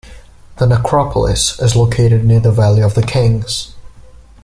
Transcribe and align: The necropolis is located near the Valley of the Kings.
The 0.57 0.65
necropolis 0.65 1.59
is 1.61 1.75
located 1.75 2.25
near 2.25 2.39
the 2.39 2.51
Valley 2.51 2.81
of 2.81 2.95
the 2.95 3.03
Kings. 3.03 3.75